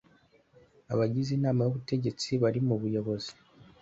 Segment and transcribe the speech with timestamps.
[0.93, 3.31] abagize Inama y ubutegetsi bari mu buyobozi